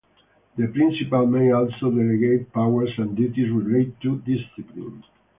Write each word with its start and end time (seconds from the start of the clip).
The 0.57 0.65
principal 0.65 1.27
may 1.27 1.51
also 1.51 1.91
delegate 1.91 2.51
powers 2.51 2.89
and 2.97 3.15
duties 3.15 3.51
related 3.51 4.01
to 4.01 4.17
discipline. 4.21 5.03